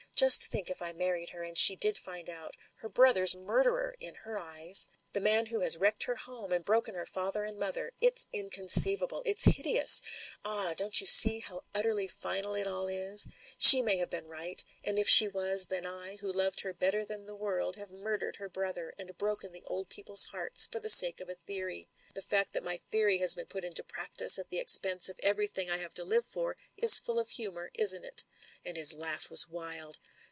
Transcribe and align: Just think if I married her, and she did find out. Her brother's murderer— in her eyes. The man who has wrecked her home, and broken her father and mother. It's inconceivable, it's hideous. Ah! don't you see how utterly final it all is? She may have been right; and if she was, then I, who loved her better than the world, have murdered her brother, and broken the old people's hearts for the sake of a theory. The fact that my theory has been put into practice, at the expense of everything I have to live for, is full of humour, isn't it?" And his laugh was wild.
Just 0.15 0.43
think 0.43 0.69
if 0.69 0.83
I 0.83 0.93
married 0.93 1.31
her, 1.31 1.41
and 1.41 1.57
she 1.57 1.75
did 1.75 1.97
find 1.97 2.29
out. 2.29 2.55
Her 2.75 2.89
brother's 2.89 3.35
murderer— 3.35 3.95
in 3.99 4.13
her 4.21 4.37
eyes. 4.37 4.87
The 5.13 5.19
man 5.19 5.47
who 5.47 5.59
has 5.61 5.77
wrecked 5.79 6.03
her 6.03 6.15
home, 6.15 6.51
and 6.53 6.63
broken 6.63 6.93
her 6.93 7.07
father 7.07 7.43
and 7.43 7.57
mother. 7.57 7.91
It's 7.99 8.27
inconceivable, 8.31 9.23
it's 9.25 9.43
hideous. 9.45 10.01
Ah! 10.45 10.73
don't 10.77 11.01
you 11.01 11.07
see 11.07 11.39
how 11.39 11.63
utterly 11.75 12.07
final 12.07 12.53
it 12.53 12.67
all 12.67 12.87
is? 12.87 13.27
She 13.57 13.81
may 13.81 13.97
have 13.97 14.11
been 14.11 14.27
right; 14.27 14.63
and 14.85 14.97
if 14.99 15.09
she 15.09 15.27
was, 15.27 15.65
then 15.65 15.85
I, 15.87 16.17
who 16.17 16.31
loved 16.31 16.61
her 16.61 16.71
better 16.73 17.03
than 17.03 17.25
the 17.25 17.35
world, 17.35 17.75
have 17.77 17.91
murdered 17.91 18.35
her 18.37 18.47
brother, 18.47 18.93
and 18.99 19.17
broken 19.17 19.51
the 19.53 19.65
old 19.65 19.89
people's 19.89 20.25
hearts 20.25 20.67
for 20.71 20.79
the 20.79 20.89
sake 20.89 21.19
of 21.19 21.29
a 21.29 21.35
theory. 21.35 21.89
The 22.13 22.21
fact 22.21 22.53
that 22.53 22.63
my 22.63 22.77
theory 22.89 23.17
has 23.17 23.35
been 23.35 23.45
put 23.47 23.65
into 23.65 23.83
practice, 23.83 24.37
at 24.39 24.49
the 24.49 24.59
expense 24.59 25.09
of 25.09 25.19
everything 25.23 25.69
I 25.69 25.77
have 25.77 25.93
to 25.95 26.05
live 26.05 26.25
for, 26.25 26.55
is 26.77 26.99
full 26.99 27.19
of 27.19 27.29
humour, 27.31 27.71
isn't 27.73 28.05
it?" 28.05 28.23
And 28.63 28.77
his 28.77 28.93
laugh 28.93 29.29
was 29.29 29.49
wild. 29.49 29.97